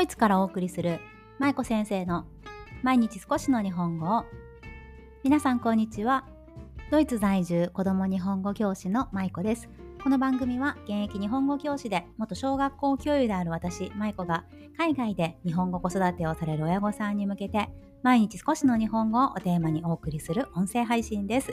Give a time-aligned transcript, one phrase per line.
[0.00, 0.98] ドイツからお送りする
[1.38, 2.24] 舞子先生の
[2.82, 4.24] 毎日少しの日本語を。
[5.22, 6.24] 皆さんこんにちは。
[6.90, 9.68] ドイツ在住子供日本語教師の舞子です。
[10.02, 14.46] この番組は現役日本語教師で元小学校教諭である私舞子が
[14.78, 17.68] 海外で日本語子育てをされる親御さんに向けて
[18.02, 21.52] 毎日少しの日本語をテーマにお送りする音声配信です。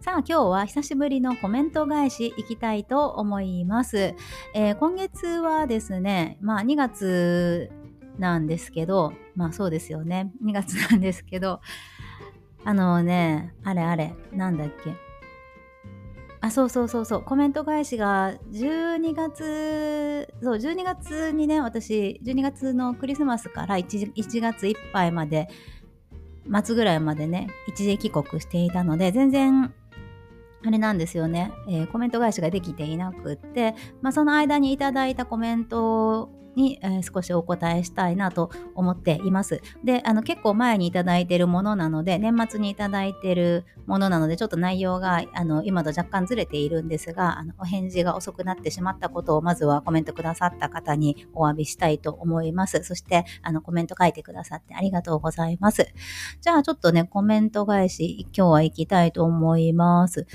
[0.00, 4.14] さあ今日は久しぶりのコメント返しいきたいと思います、
[4.54, 7.70] えー、今月はですねまあ2月
[8.18, 10.32] なんですけどまあそうですよね。
[10.44, 11.60] 2月なんですけど
[12.64, 14.94] あのねあれあれなんだっけ？
[16.40, 17.22] あそうそうそうそう。
[17.22, 25.48] コメント返しが12月そう12月にね私12月のクリスマスから 1, 1月いっぱいまで
[26.50, 29.72] 末ぐらいまでね、一時帰国していたので、全然、
[30.66, 39.60] あれなんですよね、えー、コメント返しができていなくって、まあ、その間にいただいたコメントに、えー、少しお答えしたいなと思っています。
[39.82, 52.82] で、あの結構前にいただいているものなので、年末にいただいているものなので、ちょっと内容があの今と若干ずれているんですがあの、お返事が遅くなってしまったことをまずはコメントくださった方にお詫びしたいと思います。
[52.84, 55.92] そしてあのコメント書いてくださってありがとうございます。
[56.40, 60.26] じゃあちょっとね、コメント返し、今日は行きたいと思います。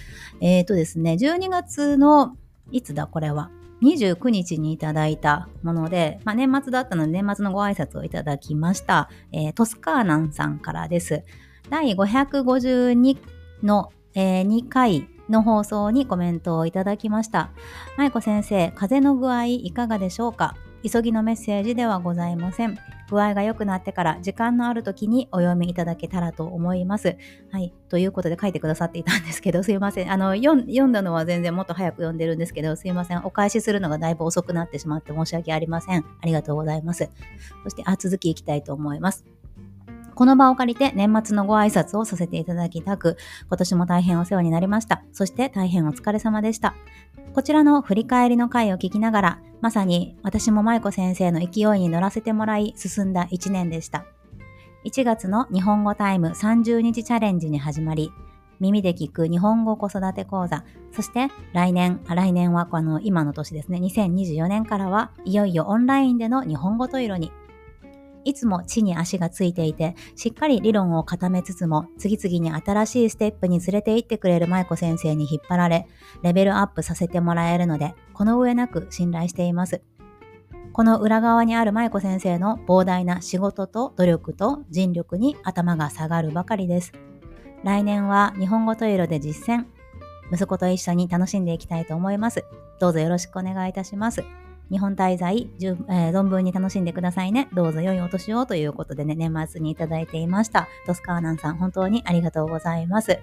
[0.42, 2.38] えっ、ー、とですね、12月の
[2.72, 3.59] いつだこれは？
[3.82, 11.24] 29日にいただいたもので、まあ、年末だったので年末のご挨拶をいただきました、えー、トスカーナンさんからです。
[11.70, 13.18] 第552
[13.64, 17.52] の、えー、2回の放送にコメントをいただきました。
[17.98, 20.56] 舞子先生、風の具合いかがでしょうか？
[20.84, 22.78] 急ぎのメッセージではございません。
[23.10, 27.18] 具合が良くなってから時間のある時にお読みいただけたらと思います。
[27.52, 27.74] はい。
[27.90, 30.12] ということで書いてくださっていたんですけど、すいません。
[30.12, 30.56] あの、読
[30.88, 33.26] んだのは全然もっと早く読んでるんですけど、すいません。
[33.26, 36.06] お返しするのがだいぶ遅くなってしまって申し訳ありません。
[36.22, 37.10] ありがとうございます。
[37.64, 39.26] そして、あ、続きいきたいと思います。
[40.20, 43.16] この場を借りて年末のご挨拶をさせていただきたく、
[43.48, 45.02] 今年も大変お世話になりました。
[45.14, 46.76] そして大変お疲れ様でした。
[47.34, 54.04] こちらの振り返りの回を聞きながら、まさに私も舞子先生の勢いに乗らせてもらい進んだ1年でした。
[54.84, 58.12] 1月の日本語タイム30日チャレンジに始まり、
[58.60, 67.32] 耳で聞く日本語子育て講座、そして来年、来年はこの今の年ですね、2024年からはいよいよオンラインでの日本語トイロに
[68.26, 75.88] いつも地に足がついていて、しっかり理論を固めつつも、次々に新しいステップに連れて行ってくれる舞子先生に引っ張られ、
[76.24, 79.82] レベルアップさせてもらえるので、この上なく信頼しています。
[80.72, 86.94] この裏側にある舞子先生の膨大な仕事と努力と尽力に頭が下がるばかりです。
[87.64, 89.66] 来年は日本語トイロで実践、
[90.32, 92.46] 息子と一緒に楽しんでいきたいと思います。
[92.80, 94.24] どうぞよろしくお願いいたします。
[94.72, 97.50] 日本滞在、えー、存分に楽しんでくださいね。
[97.54, 100.68] どうぞ良いお年をということでね、年末にいただいていました。
[100.86, 103.20] トスカーナンさん、本当にありがとうございます。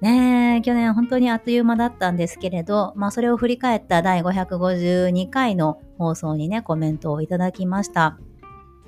[0.00, 8.18] ねえ、去年本当にあっという間だったんですけれど、まあそれを振り返った第552回の放送にね、コメントをいただきました。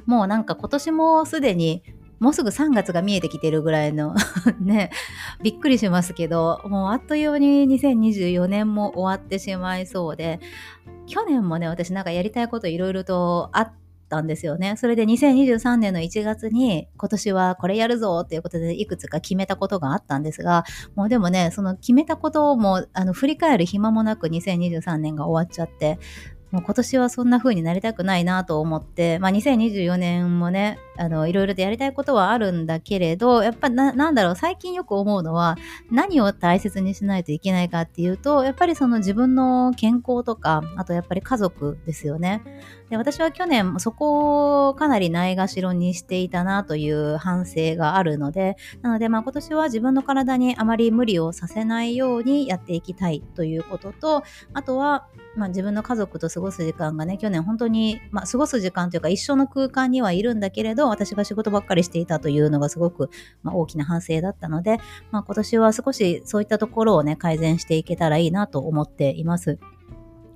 [0.07, 1.83] もうなんか今年もすでに
[2.23, 4.15] もうすぐ3月が見えてきてるぐらいの
[4.61, 4.91] ね、
[5.43, 10.39] びっくりしますけど、もうあっという間に2024年も終わってしまいそうで、
[11.07, 13.73] 去年もね、私なんかやりたいこといろいろとあっ
[14.09, 14.77] たんですよね。
[14.77, 20.65] それで2023年の1月に今年はこれやるぞっていうことでいくつか決めたことがあったんですが、
[20.95, 25.99] もうでもね、その決めたこともあの振り返る暇もなく2023年が終わっちゃって、
[26.53, 35.57] もう今年はそんな風になりたくないなと思って、まあ、2024年もねあのいろいろとやりたいことはあるんだけれどやっぱななんだろう最近よく思うのは
[35.91, 42.43] 何を大切にしないといけないかっていうとやっぱりその自分の健康とかあとやっぱり家族ですよね。
[42.93, 63.09] で私は去年そこをかなりないがしろにしていたなという反省があるのでなのでまあ今年は自分の体にあまり無理をさせないようにやっていきたいということとあとはまあ、自分の家族と過ごす時間がね去年本当に、まあ、過ごす時間というか一緒の空間にはいるんだけれど私が仕事ばっかりしていたというのがすごく、
[63.43, 64.77] まあ、大きな反省だったので、
[65.11, 69.59] まあ、今年は少しそういったところをね改善していけたらいいなと思っています。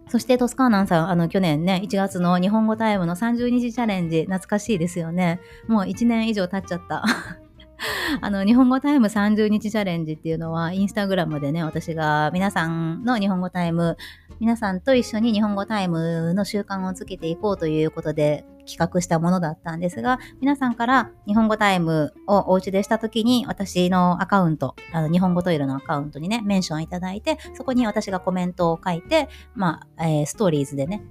[0.08, 5.40] そしてトスカーナンさん、あの去年ね、1月の日本語タイムの30日チャレンジ、懐かしいですよね。
[5.66, 7.04] もう1年以上経っちゃった。
[8.20, 13.96] あの、日本語タイム30日チャレンジっていうのは、インスタグラムでね、私が皆さんの日本語タイム、
[14.38, 31.02] 皆さんと一緒に日本語タイムの習慣をつけていこうということで企画したものだったんですが、皆さんから日本語タイムをお家でした時に、私のアカウント、あの日本語トイレのアカウントにね、メンションいただいて、そこに私がコメントを書いて、まあ、えー、ストーリーズでね、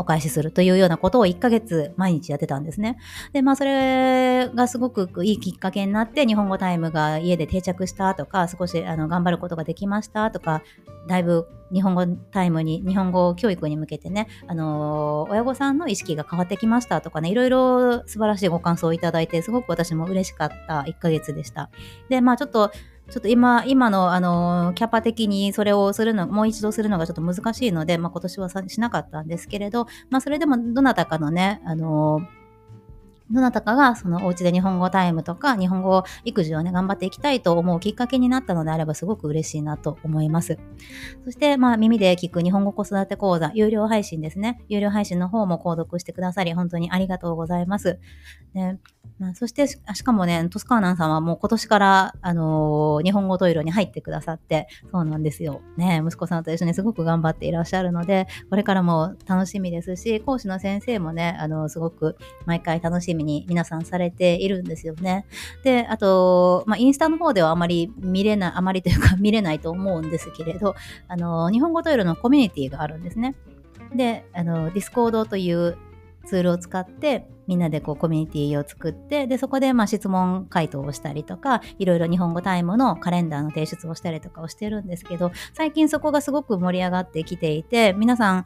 [0.00, 2.98] お返しするというようなことを1ヶ月毎日やってたんですね。
[3.32, 10.62] で、まあそれがすごくいいきっかけになって日本語タイムが家で定着したとか少しあの頑張ることができましたとか
[11.06, 21.70] だいぶ日本語タイムに日本語教育に向けてね、あのー、親御さんの意識が変わってきましたとかねいろいろ素晴らしいご感想をいただいてすごく私も嬉しかった1ヶ月でした。
[22.08, 22.72] でまあちょっと
[23.10, 32.20] ちょっと今、今の、あの、キャパ的にそれをするの、もう一度するのがちょっと難しいので、まあ、今年はしなかったんですけれど、まあ、それでもどなたかのね、あの、
[33.30, 40.58] どなたかがそのお家で日本語タイムとか日本語育児をね、頑張っていきたいと思うきっかけになったのであればすごく嬉しいなと思います。
[41.24, 44.62] そして、まあ耳で聞く日本語子育て講座、有料配信ですね。
[44.68, 47.98] 有料配信の方も購読してくださり、本当にありがとうございます。
[48.54, 48.80] ね
[49.20, 55.60] まあ、そしてしかもね、トスカーナンさんはもう今年から、あのー、日本語トイレに入ってくださって、そうなんですよ。
[55.76, 62.16] ね、息子さんと一緒にすごく頑張っていらっしゃるので、これからも楽しみですし、講師の先生もね、あのー、すごく
[62.46, 65.26] 毎回楽しみに皆さんされているんですよね。
[65.62, 70.74] で、あと、まあ、インスタの方ではあまり見れない、あまりというか 見れないと思うんですけれど、
[71.08, 73.34] あの、日本語トイレのコミュニティがあるんですね。
[73.94, 75.76] で、あの、 Discord という
[76.26, 88.44] ツールを使ってみんなでこうコミュニティを作ってでそこでまあ質問回答をしたりとかいろいろ日本語タイムのカレンダーの提出をしたりとかをしてるんですけど最近そこがすごく盛り上がってきていて皆さん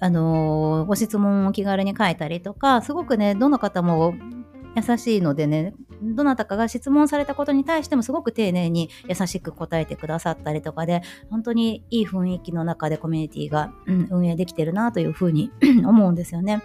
[0.00, 4.14] あのー、ご質問を気軽に書いたりとかすごくねどの方も
[4.76, 15.50] 優しいのでねどなたかが質問されたことに対してもすごく丁寧に優しく答えてくださったりとかで本当にいい雰囲気の中でコミュニティが、うん、運営できてるなというふうに
[15.86, 16.62] 思うんですよね。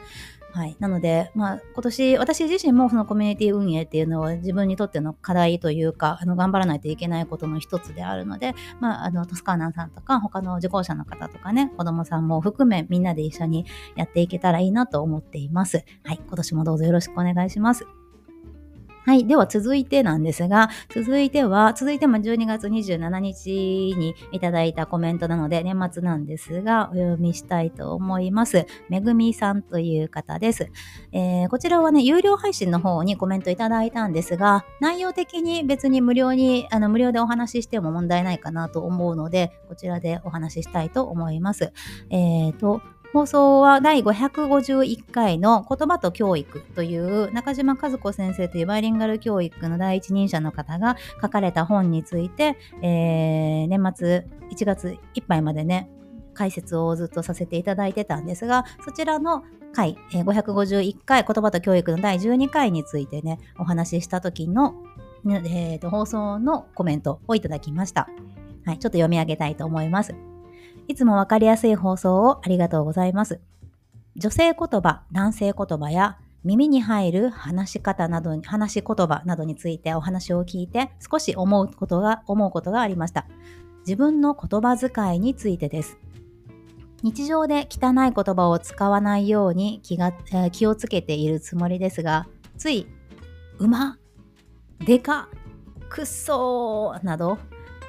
[0.53, 0.75] はい。
[0.79, 13.65] なので、まあ、今年、私自身もそのコミュニティ運営っていうのは自分にとっての課題というか、あの、頑張らないといけないことの一つであるので、まあ、あの、トスカーナンさんとか、他の受講者の方とかね、子供さんも含め、みんなで一緒に
[13.95, 15.85] やっていけたらいいなと思っています。
[16.03, 16.21] はい。
[16.25, 18.00] 今年もどうぞよろしくお願いします。
[19.03, 19.25] はい。
[19.25, 23.49] では続いてなんですが、続いては、続いても12月27日
[23.97, 28.67] にいただいたコメントなので、年末なんですが、お読みしたいと思います。
[28.89, 30.69] めぐみさんという方です。
[31.11, 41.73] えー、こちらはね、有料配信の方にコメントいただいたんですが、内容的に別に無料に、あの、無料でお話ししても問題ないかなと思うので、こちらでお話ししたいと思います。
[42.11, 42.83] えっ、ー、と、
[43.13, 55.89] 放送は第551回の言葉と教育という中島和子先生というバイリンガル教育の第一人者の方が書かれた本について、えー、年末1月いっぱいまでね、
[56.33, 59.43] 解説をずっとさせていただいてたんですが、そちらの
[59.73, 64.75] 回、えー、551回言葉と教育の第12回についてね、お話しした時の、
[65.25, 68.07] えー放送のコメントをいただきました。
[68.65, 70.15] はい、ちょっと読み上げたいと思います。
[70.87, 73.39] いつもわかりやすい放送をありがとうございます。
[74.15, 83.27] 女性言葉、男性言葉や耳に入る話し方などに、話し言葉などについてお話を聞いて少し思うことが、思うことがありました。
[83.81, 85.97] 自分の言葉遣いについてです。
[87.03, 92.27] 日常で汚い言葉を使わないように気が、えー、気をつけているつもりですが、
[92.57, 92.87] つい、
[93.57, 93.97] 馬、
[94.79, 95.29] でか、
[95.89, 97.37] くっそーなど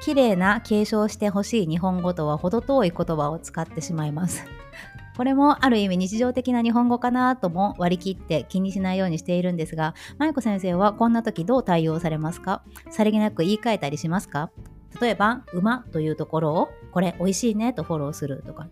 [0.03, 4.45] 綺麗な継承してほしい日本語とは程遠い言葉を使ってしまいます。
[5.15, 12.63] これもある意味日常的な日本語かなとも割り切って気にしないようにしているんですが、舞子先生はこんな時どう対応されますか？
[12.89, 14.49] さりげなく言い換えたりしますか？
[14.99, 18.67] 例えば、馬というところを、これ美味しいねとフォローするとか。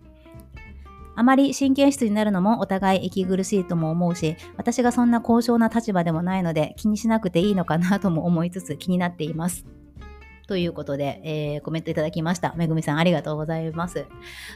[1.16, 9.66] あまり神経質になるのもお互い息苦しいとも思うし、私がそんな高尚な立場でもないので気にしなくていいのかなとも思いつつ気になっています。
[10.52, 12.54] ということで、えー、コメントいただきました。
[12.58, 14.06] めぐみさん、ありがとうございます。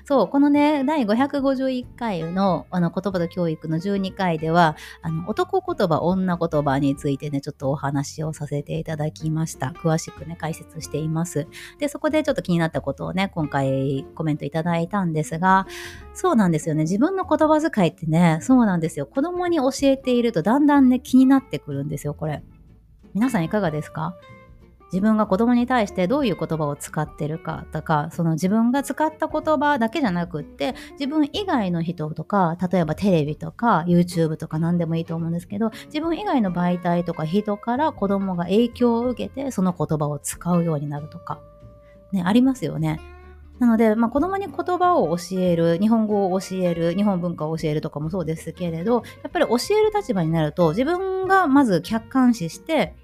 [0.03, 9.67] そう、このね、第551回のあの言葉と教育の12回では、あの男言葉、女言葉についてね、ちょっとお話をさせていただきました。
[9.67, 11.47] 詳しくね、解説しています。
[11.79, 15.65] で、そこでちょっと気になったことをね、今回コメントいただいたんですが、
[16.13, 16.81] そうなんですよね。
[16.81, 19.05] 自分の言葉遣いってね、そうなんですよ。
[19.05, 22.43] 子供に教えているとだんだんね、気になってくるんですよ、これ。
[23.13, 24.13] 皆さんいかがですか？
[24.95, 41.41] 自分が子供に対してどういう言葉を使ってるかとかその自分が使った言葉だけじゃなくって自分以外の人とか例えばテレビとか YouTube とか何でもいいと思うんですけど自分以外の媒体とか人から子供が影響を受けてその言葉を使うようになるとか、
[42.13, 43.01] ね、ありますよね。
[43.59, 52.97] なので、まあ、子供に言葉を教える、日本語を教える、日本文化を教えるとかもそうですけれど、やっぱり教える立場になると、自分がまず客観視して、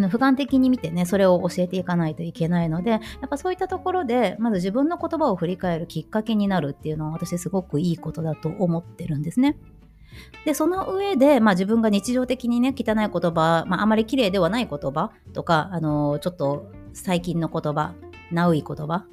[0.00, 9.56] の俯瞰的に見てねそれを教えていかないといけないのでやっぱそういったところでまず自分の言葉を振り返るきっかけになるっていうのは私すごくいいことだと思ってるんですね。
[10.44, 17.94] でその上で、まあ、自分が日常的にね汚い言葉、まあ、あまり綺麗ではない言葉とか、あの、ちょっと最近の言葉
[18.32, 19.06] ナウい言葉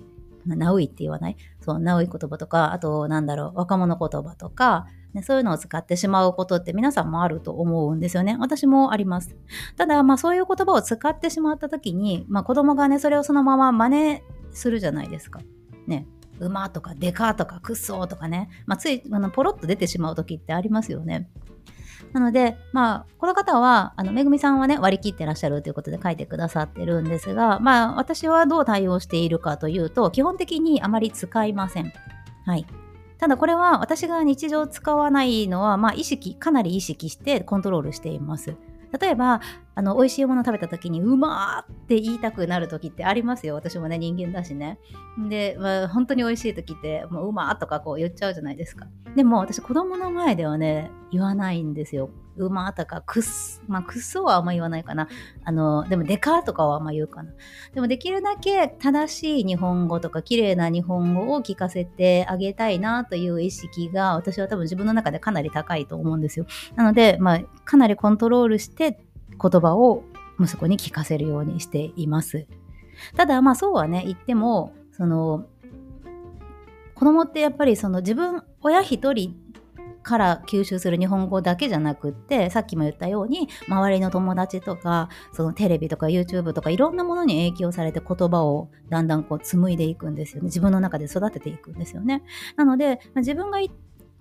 [0.46, 1.38] ナウいって言わない？
[1.60, 8.38] そう、ナウい言葉とか、あと、なんだろう、若者言葉とか、ね、そういうのを使ってしまうことって皆さんもあると思うんですよね。
[8.40, 9.36] 私もあります。
[9.76, 14.22] ただ、まあそういう言葉を使ってしまった時に、まあ子供がね、それをそのまま真似
[14.52, 15.42] するじゃないですか。
[15.88, 16.06] ね。
[16.40, 21.28] 馬とかデカとかクッソとかね、まあ、ついあのポロッと出てしまう時ってありますよね。
[22.14, 31.92] なので、まあ、この方は、あの、めぐみさんはね、割り切ってらっしゃるということで書いてくださってるんですが、まあ、私はどう対応しているかというと、基本的にあまり使いません。
[32.46, 32.66] はい。
[33.18, 38.56] ただこれは私が日常使わないのは、まあ意識、かなり意識してコントロールしています。
[39.00, 39.42] 例えば、
[39.78, 43.54] あの、美味しいもの食べた時に、うまーって言いたくなる時ってありますよ。
[43.54, 44.80] 私もね、人間だしね。
[45.30, 48.88] で、まあ、本当に美味しい時って、もううまーとかこう言っちゃうじゃないですか。
[49.16, 52.10] でも、私子供の前ではね、言わないんですよ。
[52.38, 53.24] うまーとか、くっ、
[53.68, 55.10] まあ、くっそはあんま言わないかな。
[55.44, 57.32] あの、でも、でかーとかはあんま言うかな。
[57.76, 66.48] でも、できるだけ正しい日本語とか、綺麗な日本語を聞かせてあげたいなという意識が、私は多分自分の中でかなり高いと思うんですよ。
[66.76, 69.00] なので、まあ、かなりコントロールして
[69.42, 70.04] 言葉を
[70.40, 72.48] 息子に聞かせるようにしています。
[73.16, 75.46] ただ、まあ、そうはね、言っても、その、
[76.96, 79.36] 子供ってやっぱりその自分、親一人
[80.08, 92.24] から吸収する日本語だけじゃなくってさっきも言ったように周りの友達とかそのテレビとか YouTube とかいろんなものに影響されて言葉をだんだんこう紡いでいくんですよね自分の中で育てていくんですよね
[92.56, 93.60] なので自分が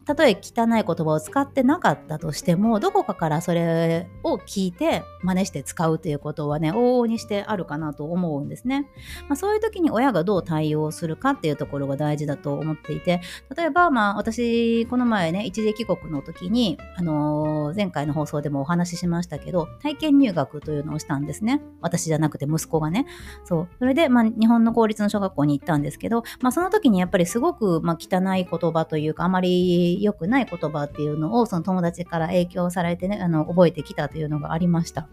[0.07, 8.89] たとえ汚い言葉を使ってなかったとしてもどこかからそれを聞いて真似して使うということはね往々にしてあるかなと思うんですね、
[9.29, 13.21] まあ、そういう時に親がどう対応するかっていうところが大事だと思っていて
[13.57, 21.63] 例えばまあ私この前ね一時帰国の時に、あのー、前回の放送でもお話ししましたけど体験入学というのをしたんですね。
[21.81, 23.07] 私じゃなくて息子がね。
[23.45, 23.69] そう。
[23.79, 35.09] それで、まあ、日本の公立の小学校に行ったんですけど、まあ、その時にやっぱりすごく、まあ、汚い言葉というかあまり良くない言葉っていうのをその友達から影響されてね、あの、覚えてきたというのがありました。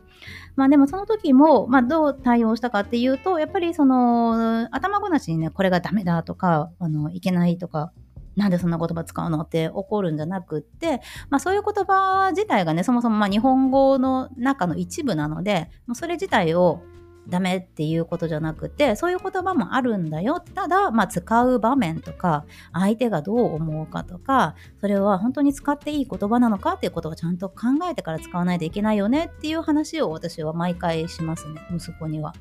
[0.56, 7.92] まあでもその時も、まあどう対応したかっていうと、やっぱりその、頭ごなしにね、これがダメだとか、あの、いけないとか、
[8.36, 16.82] なんでそんな言葉使うのって怒るんじゃなくって、まあそういう言葉自体がね、そもそもま日本語の中の一部なので、もうそれ自体を
[17.28, 27.56] ダメっていうことじゃなくてそういう言葉もあるんだよただ、まあ、使う場面とか相手がどう思うかとかそれは本当に使っていい言葉なのかっていうことをちゃんと考
[27.90, 32.34] えてから使わないといけないよねっていう話を私は毎回しますね息子には。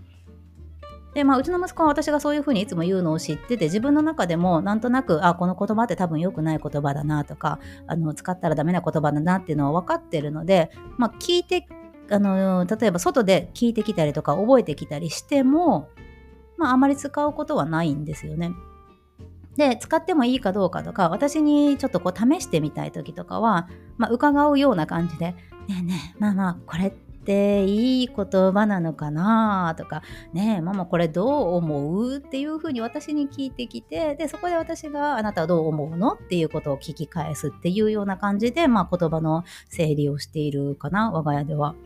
[1.14, 11.66] で、まあ、うちの息子は私がそういうふうにいつも言うのを知ってて、自分の中でもなんとなく、あ、この言葉って多分良くない言葉だなとか、あの、使ったらダメな言葉だなっていうのは分かってるので、まあ、聞いて
[12.12, 15.88] あの例えば外で聞いてきたりとか覚えてきたりしても、
[16.58, 18.52] まあ、あまり使うことはないんですよね。
[19.56, 25.34] で使ってもいいかどうかとか私にちょっとこう試してみたい時とかは、まあ、伺うような感じで
[25.68, 28.16] 「ねえねえまあまあこれっていい言
[28.52, 30.02] 葉なのかなとか、
[30.32, 41.76] ねえ、ママこれどう思うっていうふうに私に聞いてきて、で、そこで私があなたはどう思うのっていうことを聞き返すっていうような感じで、まあ言葉の整理をしているかな、我が家では。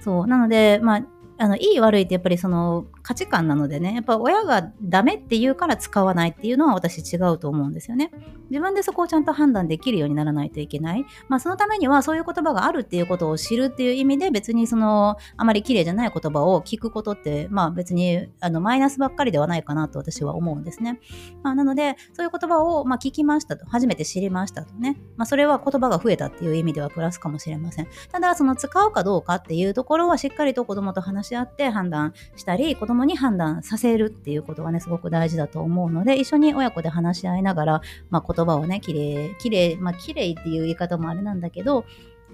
[0.00, 0.26] そう。
[0.26, 1.02] なので、まあ、
[1.38, 8.10] あの、いい悪いってやっぱりその価値観なのでね、やっぱ親がダメって言うから使わないっていうのは私違うと思うんですよね。
[8.50, 11.04] 自分でそこをちゃんと判断できるようにならないといけない。
[11.28, 21.00] まあそのためにはそういう言葉があるっていうことを知るっていう意味で別にそのあまり綺麗じゃない言葉を聞くことってまあ別にあのマイナスばっかりではないかなと私は思うんですね。
[21.42, 24.96] まあ、なのでそういう言葉をまあ聞きましたと、初めて知りましたとね。
[25.16, 27.88] まあそれは言葉が増えたっていう意味ではプラスかもしれません。
[28.10, 37.80] ただその使うかどうかっていうところはしっかりと子供と話し合って判断したり、子供に判断させるっていうことがね、すごく大事だと思うので、一緒に親子で話し合いながら、
[38.10, 41.84] まあ、言葉をね、きれい、きれい、まあ、きれいっていう言い方もあれなんだけど、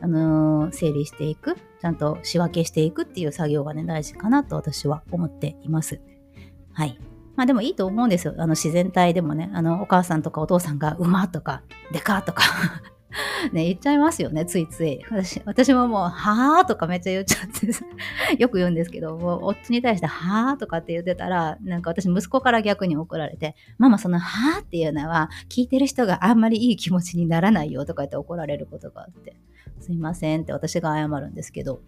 [0.01, 6.01] あのー、整理していく、ちゃんと仕分けしていくっていう作業がね、大事かなと私は思っています。
[6.73, 6.99] はい。
[7.37, 8.35] まあでもいいと思うんですよ。
[8.39, 12.43] あの自然体でもね、あのお母さんとかお父さんが馬とかでかとか
[13.53, 15.01] ね、言っちゃいますよね、ついつい。
[15.11, 29.37] 私私ももう、はぁとかめっちゃ言っちゃって よく言うんですけど、もう夫に対して、はぁとかって言ってたら、なんか私息子から逆に怒られて、ママその、はぁっていうのは、聞いてる人があんまりいい気持ちにならないよとか言って怒られることがあって。
[29.83, 31.83] すいませんって私が謝るんですけど、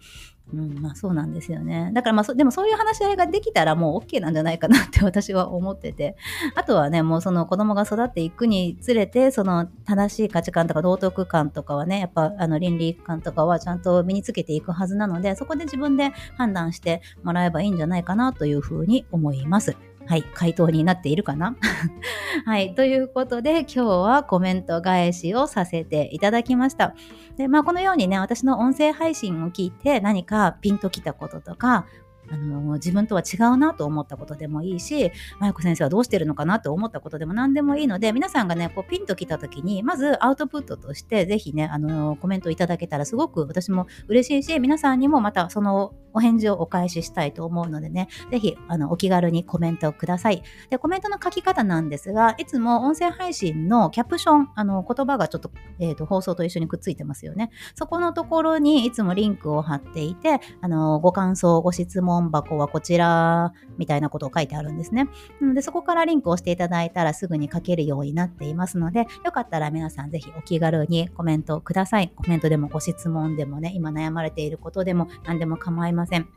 [0.52, 1.90] うん、まあそうなんですよね。
[1.94, 6.16] だからまあでもそういう話し合いができたらもう OK なんじゃないかなって私は思ってて、
[6.54, 19.76] あとはね、もうその子供が育っていくにつれて、その正しい価値観とか道徳観とかはね、やっぱあの倫理観とかはちゃんと身につけていくはずなので、そこで自分で判断してもらえばいいんじゃないかなというふうに思います。
[20.06, 21.56] はい、回答になっているかな？
[22.44, 26.94] はい、ということで今日はコメント返しをさせていただきました。
[27.37, 31.87] で、まあこのようにね、私の音声配信を聞いて何かピンときたこととか、
[32.30, 50.42] あの自分とは違うなと思ったことでもいいし、まゆこ先生はどうしてるのかなと思ったことでも何でもいいので、皆さんがね、こうピンときた時に、まずアウトプットとして、ぜひね、あのコメントいただけたらすごく私も嬉しいし、皆さんにもまたそのお返事をお返ししたいと思うのでね、ぜひ、あの、お気軽にコメントをください。
[50.71, 57.50] で、コメントの書き方なんですが、いつも音声配信のキャプション、あの、言葉がちょっと、えっ、ー、と、放送と一緒にくっついてますよね。
[57.75, 65.09] そこのところにいつもリンクを貼っていて、あの、ご感想、ご質問箱はこちら、みたいなことを書いてあるんですね。
[65.40, 72.12] なので、そこからリンクをしていただいたらすぐに書けるようになっていますので、よかったら皆さんぜひお気軽にコメントをください。
[72.14, 76.03] コメントでもご質問でもね、今悩まれていることでも何でも構いません。
[76.04, 76.28] ません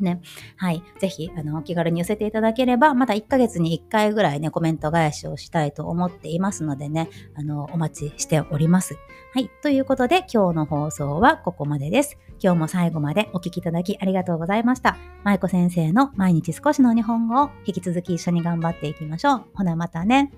[0.00, 0.20] ね。
[0.56, 0.82] はい。
[0.98, 8.96] ぜひ、あの、お気軽に寄せていただければ、また1ヶ月に1回ぐらいね、コメント返しをしたいと思っていますのでね、あの、お待ちしております。
[9.34, 9.50] はい。
[9.62, 12.18] ということで、今日の放送はここまでです。
[12.42, 14.96] 今日も最後までお聴きいただきありがとうございました。
[15.24, 19.44] 舞子先生の毎日少しの日本語を引き続き一緒に頑張っていきましょう。
[19.54, 20.32] ほな、またね。